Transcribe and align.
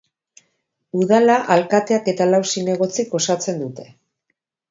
Udala 1.01 1.35
alkateak 1.57 2.09
eta 2.15 2.27
lau 2.31 2.41
zinegotzik 2.53 3.15
osatzen 3.19 3.63
dute. 3.67 3.89